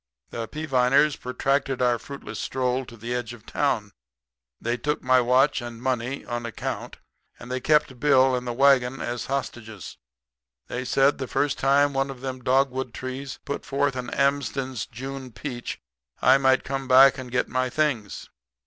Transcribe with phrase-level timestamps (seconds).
[0.31, 3.91] "The Peaviners protracted our fruitless stroll to the edge of town.
[4.59, 6.97] They took my watch and money on account;
[7.37, 9.97] and they kept Bill and the wagon as hostages.
[10.65, 15.31] They said the first time one of them dogwood trees put forth an Amsden's June
[15.31, 15.79] peach
[16.19, 18.27] I might come back and get my things.